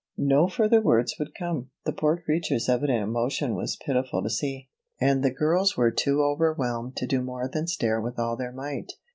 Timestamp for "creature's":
2.19-2.67